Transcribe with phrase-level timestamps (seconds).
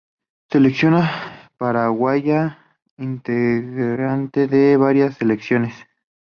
[0.49, 0.95] Selección
[1.59, 2.57] paraguaya:
[2.97, 5.75] Integrante de varias selecciones.